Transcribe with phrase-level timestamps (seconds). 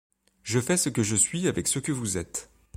[0.41, 2.49] Je fais ce que je suis avec ce que vous êtes!